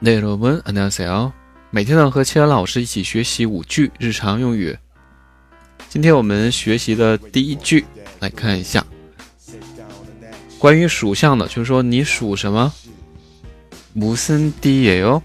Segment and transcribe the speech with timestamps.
[0.00, 1.32] 内罗文안녕하세 요。
[1.70, 4.76] 每天呢和千恩老师一起学习五句日常用语。
[5.88, 7.84] 今天我们学习的第一句，
[8.18, 8.84] 来看一下，
[10.58, 12.72] 关于属相的，就是说你属什么？
[13.94, 15.22] 무슨띠예 요？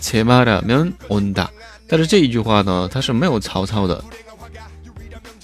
[0.00, 1.48] 切马的面온다
[1.88, 4.02] 但是这一句话呢，它是没有曹操的，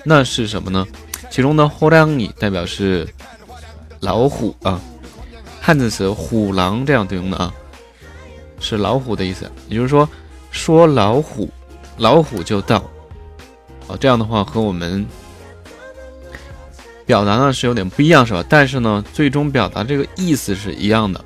[0.07, 0.87] 那是什么呢？
[1.31, 3.09] 其中呢，호랑이代表是
[4.01, 4.81] 老虎啊，
[5.61, 7.55] 汉字词虎狼这样对应的啊，
[8.61, 9.51] 是老虎的意思。
[9.69, 10.09] 也就是说，
[10.51, 11.49] 说老虎，
[11.97, 12.77] 老虎就到。
[13.89, 15.07] 啊，这样的话和我们
[17.07, 18.45] 表达呢是有点不一样，是吧？
[18.49, 21.25] 但是呢，最终表达这个意思是一样的。